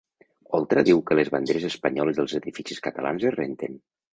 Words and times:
Oltra 0.59 0.83
diu 0.87 1.03
que 1.09 1.17
les 1.19 1.29
banderes 1.35 1.67
espanyoles 1.69 2.17
dels 2.23 2.35
edificis 2.45 2.83
catalans 2.89 3.29
es 3.33 3.39
renten 3.41 3.79